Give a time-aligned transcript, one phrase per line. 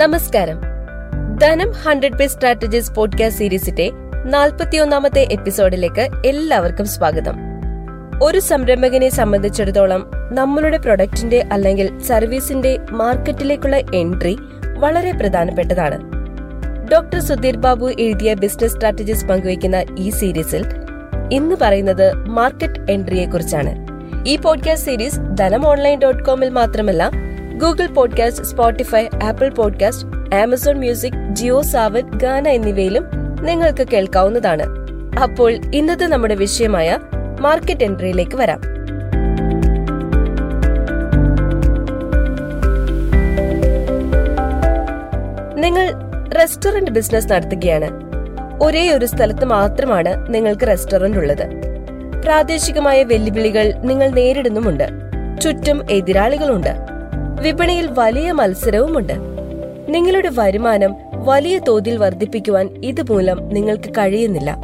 [0.00, 0.60] നമസ്കാരം.
[1.38, 3.90] ധനം ഹൺഡ്രഡ് പേ strategies podcast സീരീസിന്റെ
[4.24, 7.36] നാൽപ്പത്തിയൊന്നാമത്തെ എപ്പിസോഡിലേക്ക് എല്ലാവർക്കും സ്വാഗതം.
[8.22, 14.38] ഒരു സംരംഭകനെ സംബന്ധിച്ചിടത്തോളം നമ്മളുടെ പ്രൊഡക്റ്റിന്റെ അല്ലെങ്കിൽ സർവീസിന്റെ മാർക്കറ്റിലേക്കുള്ള എൻട്രി
[14.78, 15.98] വളരെ പ്രധാനപ്പെട്ടതാണ്.
[16.92, 20.66] ഡോക്ടർ സുധീർ ബാബു എഴുതിയ ബിസിനസ് സ്ട്രാറ്റജീസ് പങ്കുവയ്ക്കുന്ന ഈ സീരീസിൽ
[21.32, 23.86] ഇന്ന് പറയുന്നത് മാർക്കറ്റ് എൻട്രിയെ കുറിച്ചാണ്
[24.26, 27.29] ഈ podcast series Dhanam online dot കോമിൽ മാത്രമല്ല
[27.60, 33.04] Google podcast Spotify Apple podcast Amazon music Jio Saavn Gaana എന്നിവയിലും
[33.42, 34.62] നിങ്ങൾക്ക് കേൾക്കാവുന്നതാണ്.
[35.22, 36.98] അപ്പോൾ ഇന്നത്തെ നമ്മുടെ വിഷയമായ
[37.40, 38.60] മാർക്കറ്റ് എൻട്രിയിലേക്ക് വരാം.
[45.56, 45.92] നിങ്ങൾ
[46.28, 47.90] റെസ്റ്റോറന്റ് ബിസിനസ് നടത്തുകയാണ്.
[48.62, 51.46] ഒരേ ഒരു സ്ഥലത്ത് മാത്രമാണ് നിങ്ങൾക്ക് റെസ്റ്റോറന്റ് ഉള്ളത്.
[52.24, 54.88] പ്രാദേശികമായ വെല്ലുവിളികൾ നിങ്ങൾ നേരിടുന്നുമുണ്ട്.
[55.40, 56.89] ചുറ്റും എതിരാളികളുണ്ട്.
[57.42, 59.12] വിപണിയിൽ വലിയ മത്സരവുമുണ്ട്.
[59.88, 64.58] നിങ്ങളുടെ വരുമാനം വലിയ തോതിൽ വർദ്ധിപ്പിക്കുവാൻ ഇതുമൂലം നിങ്ങൾക്ക് കഴിയുന്നില്ല.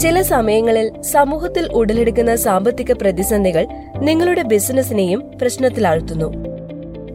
[0.00, 6.32] ചില സമയങ്ങളിൽ സമൂഹത്തിൽ ഉടലെടുക്കുന്ന സാമ്പത്തിക പ്രതിസന്ധികൾ നിങ്ങളുടെ ബിസിനസിനെയും പ്രശ്നത്തിലാഴ്ത്തുന്നു.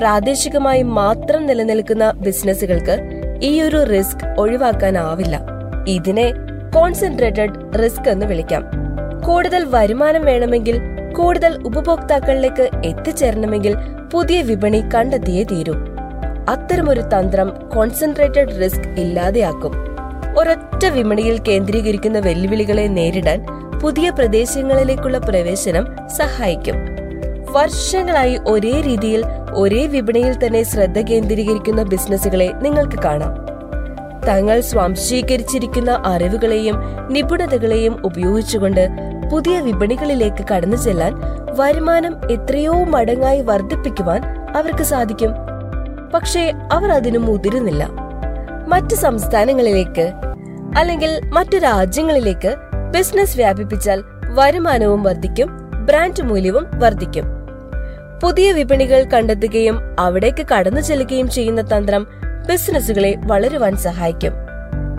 [0.00, 2.98] പ്രാദേശികമായി മാത്രം നിലനിൽക്കുന്ന ബിസിനസ്സുകൾക്ക്
[3.42, 5.40] ഈയൊരു റിസ്ക് ഒഴിവാക്കാനാവില്ല.
[5.88, 6.32] ഇതിനെ
[6.74, 8.89] കോൺസെൻട്രേറ്റഡ് റിസ്ക് എന്ന് വിളിക്കാം.
[9.26, 10.80] കൂടുതൽ വരുമാനം വേണമെങ്കിൽ
[11.12, 13.76] കൂടുതൽ ഉപഭോക്താക്കളിലേക്ക് എത്തിച്ചേരണമെങ്കിൽ
[14.12, 15.74] പുതിയ വിപണി കണ്ടെത്തിയേ തീരൂ.
[16.48, 19.72] അത്തരമൊരു തന്ത്രം കോൺസെൻട്രേറ്റഡ് റിസ്ക് ഇല്ലാതെയാക്കും.
[20.38, 23.46] ഒരൊറ്റ വിപണിയിൽ കേന്ദ്രീകരിക്കുന്ന വെല്ലുവിളികളെ നേരിടാൻ
[23.82, 26.74] പുതിയ പ്രദേശങ്ങളിലേക്കുള്ള പ്രവേശനം സഹായിക്കും.
[27.50, 33.49] വർഷങ്ങളായി ഒരേ രീതിയിൽ ഒരേ വിപണിയിൽ തന്നെ ശ്രദ്ധ കേന്ദ്രീകരിക്കുന്ന ബിസിനസ്സുകളെ നിങ്ങൾക്ക് കാണാം.
[34.28, 36.76] തങ്ങൾ സ്വാംശീകരിച്ചിരിക്കുന്ന അറിവുകളെയും
[37.10, 38.88] നിപുണതകളെയും ഉപയോഗിച്ചുകൊണ്ട്
[39.32, 41.14] പുതിയ വിപണികളിലേക്ക് കടന്നു ചെല്ലാൻ
[41.58, 44.22] വരുമാനം എത്രയോ മടങ്ങായി വർദ്ധിപ്പിക്കുവാൻ
[44.56, 45.30] അവർക്ക് സാധിക്കും.
[46.14, 47.88] പക്ഷേ അവർ അതിനു മുതിരുന്നില്ല.
[48.68, 50.12] മറ്റു സംസ്ഥാനങ്ങളിലേക്ക്
[50.78, 52.54] അല്ലെങ്കിൽ മറ്റു രാജ്യങ്ങളിലേക്ക്
[52.94, 54.04] ബിസിനസ് വ്യാപിപ്പിച്ചാൽ
[54.34, 55.48] വരുമാനവും വർദ്ധിക്കും
[55.86, 57.24] ബ്രാൻഡ് മൂല്യവും വർദ്ധിക്കും.
[58.22, 62.06] പുതിയ വിപണികൾ കണ്ടെത്തുകയും അവിടേക്ക് കടന്നു ചെല്ലുകയും ചെയ്യുന്ന തന്ത്രം
[62.50, 64.32] ബിസിനസ്സുകളെ വളരുവാൻ സഹായിക്കും.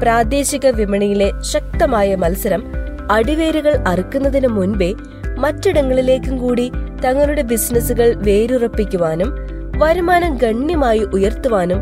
[0.01, 2.71] പ്രാദേശിക വിപണിയിലെ ശക്തമായ മത്സരം
[3.11, 4.93] അടിവേരുകൾ അറുക്കുന്നതിന് മുൻപേ
[5.37, 6.71] മറ്റിടങ്ങളിലേക്കും കൂടി
[7.05, 9.33] തങ്ങളുടെ ബിസിനസ്സുകൾ വേരുറപ്പിക്കുവാനും
[9.77, 11.77] വരുമാനം ഗണ്യമായി ഉയർത്തുവാനും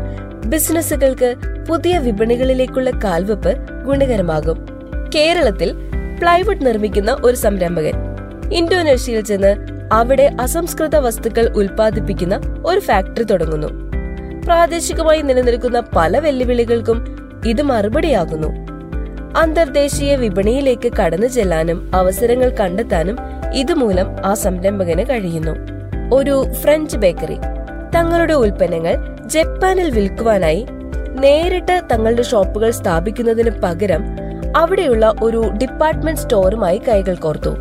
[0.46, 1.34] ബിസിനസ്സുകൾക്ക്
[1.68, 4.66] പുതിയ വിപണികളിലേക്കുള്ള കാൽവെപ്പ് ഗുണകരമാകും.
[5.14, 5.72] കേരളത്തിൽ
[6.20, 7.92] പ്ലൈവുഡ് നിർമ്മിക്കുന്ന ഒരു സംരംഭകൻ.
[8.52, 9.56] ഇന്തോനേഷ്യയിൽ ചെന്ന്
[9.92, 13.79] അവിടെ അസംസ്കൃത വസ്തുക്കൾ ഉൽപ്പാദിപ്പിക്കുന്ന ഒരു ഫാക്ടറി തുടങ്ങുന്നു.
[14.44, 17.04] പ്രാദേശികമായി നിലനിൽക്കുന്ന പല വെല്ലുവിളികൾക്കും
[17.46, 18.48] ഇത് മറുപടിയാകുന്നു.
[19.36, 23.16] അന്തർദേശീയ വിപണിയിലേക്ക് കടന്നു ചെല്ലാനും അവസരങ്ങൾ കണ്ടെത്താനും
[23.54, 25.50] ഇതുമൂലം ആ സംരംഭകന് കഴിയുന്നു.
[26.14, 27.36] ഒരു ഫ്രഞ്ച് ബേക്കറി.
[27.94, 28.94] തങ്ങളുടെ ഉൽപ്പന്നങ്ങൾ
[29.26, 30.66] ജപ്പാനിൽ വിൽക്കുവാനായി
[31.10, 34.04] നേരിട്ട് തങ്ങളുടെ ഷോപ്പുകൾ സ്ഥാപിക്കുന്നതിന് പകരം
[34.56, 37.56] അവിടെയുള്ള ഒരു ഡിപ്പാർട്ട്മെന്റ് സ്റ്റോറുമായി കൈകൾ കോർത്തു.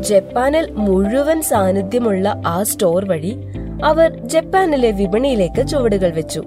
[0.00, 3.51] ജപ്പാനിൽ മുഴുവൻ സാന്നിധ്യമുള്ള ആ സ്റ്റോർ വഴി
[3.84, 6.42] അവർ ജപ്പാനിലെ വിപണിയിലേക്ക് ചുവടുകൾ വെച്ചു.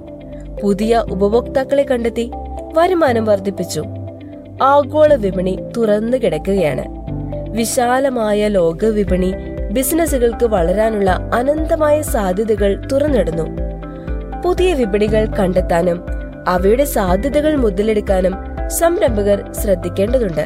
[0.64, 2.32] പുതിയ ഉപഭോക്താക്കളെ കണ്ടെത്തി
[2.78, 3.84] വരുമാനം വർദ്ധിപ്പിച്ചു.
[4.64, 6.84] ആഗോള വിപണി തുറന്നു കിടക്കുകയാണ്.
[7.52, 9.34] വിശാലമായ ലോക വിപണി
[9.72, 13.44] ബിസിനസ്സുകൾക്ക് വളരാനുള്ള അനന്തമായ സാധ്യതകൾ തുറന്നിടുന്നു.
[14.42, 16.06] പുതിയ വിപണികൾ കണ്ടെത്താനും
[16.48, 18.34] അവയുടെ സാധ്യതകൾ മുതലെടുക്കാനും
[18.68, 20.46] സംരംഭകർ ശ്രദ്ധിക്കേണ്ടതുണ്ട്.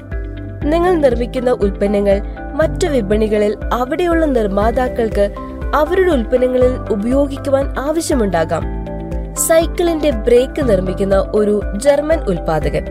[0.66, 2.21] നിങ്ങൾ നിർമ്മിക്കുന്ന ഉൽപ്പന്നങ്ങൾ
[2.53, 5.35] മറ്റു വിപണികളിൽ അവിടെയുള്ള നിർമ്മാതാക്കൾക്ക്
[5.75, 8.63] അവരുടെ ഉൽപ്പന്നങ്ങളിൽ ഉപയോഗിക്കുവാൻ ആവശ്യമുണ്ടാകാം.
[9.35, 12.85] സൈക്കിളിന്റെ ബ്രേക്ക് നിർമ്മിക്കുന്ന ഒരു ജർമ്മൻ ഉൽപാദകൻ.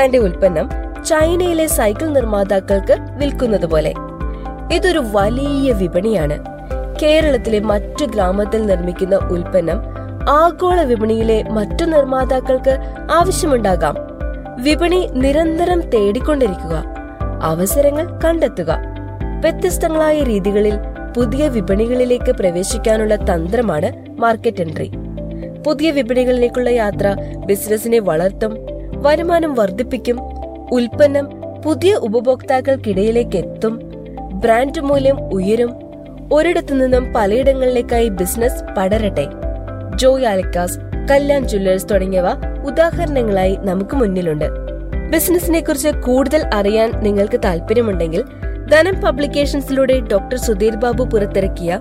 [0.00, 0.70] തന്റെ ഉൽപ്പന്നം
[1.04, 3.94] ചൈനയിലെ സൈക്കിൾ നിർമ്മാതാക്കൾക്ക് വിൽക്കുന്നത് പോലെ
[4.72, 6.44] ഇതൊരു വലിയ വിപണിയാണ്.
[7.02, 9.82] കേരളത്തിലെ മറ്റു ഗ്രാമത്തിൽ നിർമ്മിക്കുന്ന ഉൽപ്പന്നം
[10.30, 12.78] ആഗോള വിപണിയിലെ മറ്റു നിർമ്മാതാക്കൾക്ക്
[13.12, 13.94] ആവശ്യമുണ്ടാകാം.
[14.62, 16.84] വിപണി നിരന്തരം തേടിക്കൊണ്ടിരിക്കുക.
[17.42, 18.78] അവസരങ്ങൾ കണ്ടെത്തുക.
[19.40, 20.78] വ്യത്യസ്തങ്ങളായ രീതികളിൽ
[21.16, 24.92] പുതിയ വിപണികളിലേക്ക് പ്രവേശിക്കാനുള്ള തന്ത്രമാണ് മാർക്കറ്റ് എൻട്രി.
[25.66, 27.16] പുതിയ വിപണികളിലേക്കുള്ള യാത്ര
[27.46, 28.58] ബിസിനസിനെ വളർത്തും
[28.92, 30.20] വരുമാനം വർദ്ധിപ്പിക്കും
[30.72, 31.28] ഉൽപ്പന്നം
[31.64, 33.80] പുതിയ ഉപഭോക്താക്കൾക്കിടയിലേക്ക് എത്തും
[34.32, 35.72] ബ്രാൻഡ് മൂല്യം ഉയരും
[36.32, 39.26] ഒരിടത്തു നിന്നും പലയിടങ്ങളിലേക്കായി ബിസിനസ് പടരട്ടെ.
[39.96, 40.78] ജോയ് ആലിക്കാസ്
[41.10, 42.26] കല്യാൺ ജ്വല്ലേഴ്സ് തുടങ്ങിയവ
[42.66, 44.44] ഉദാഹരണങ്ങളായി നമുക്ക് മുന്നിലുണ്ട്.
[45.10, 48.24] ബിസിനസിനെ കുറിച്ച് കൂടുതൽ അറിയാൻ നിങ്ങൾക്ക് താല്പര്യമുണ്ടെങ്കിൽ
[48.72, 51.80] ധനം പബ്ലിക്കേഷൻസിലൂടെ ഡോക്ടർ സുധീർ ബാബു പുറത്തിറക്കിയ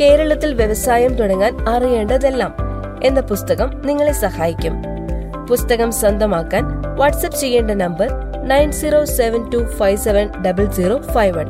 [0.00, 2.56] കേരളത്തിൽ വ്യവസായം തുടങ്ങാൻ അറിയേണ്ടതെല്ലാം
[3.04, 4.82] എന്ന പുസ്തകം നിങ്ങളെ സഹായിക്കും.
[5.48, 6.64] പുസ്തകം സ്വന്തമാക്കാൻ
[6.96, 8.08] വാട്സ്ആപ്പ് ചെയ്യേണ്ട number
[8.42, 11.46] nine zero seven two five seven double zero five one.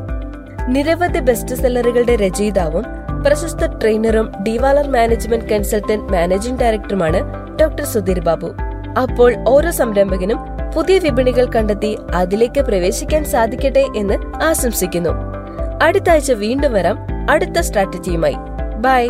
[0.73, 2.85] നിരവധി ബെസ്റ്റ് സെല്ലറുകളുടെ രചയിതാവും
[3.25, 7.23] പ്രശസ്ത ട്രെയിനറും ഡിവാലർ മാനേജ്മെന്റ് കൺസൾട്ടന്റ് മാനേജിംഗ് ഡയറക്ടറുമാണ്
[7.61, 8.51] ഡോക്ടർ സുധീർ ബാബു.
[9.01, 15.11] അപ്പോൾ ഓരോ സംരംഭകനും പുതിയ വിപണികൾ കണ്ടെത്തി അതിലേക്ക് പ്രവേശിക്കാൻ സാധിക്കട്ടെ എന്ന് ആശംസിക്കുന്നു.
[15.83, 16.99] അടുത്ത ആഴ്ച വീണ്ടും വരാം.
[17.31, 18.35] അടുത്ത സ്ട്രാറ്റജിയുമായി
[18.81, 19.09] ബൈ